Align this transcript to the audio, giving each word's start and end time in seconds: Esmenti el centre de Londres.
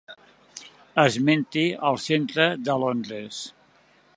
Esmenti 1.03 1.65
el 1.91 2.01
centre 2.07 2.49
de 2.69 2.79
Londres. 2.85 3.43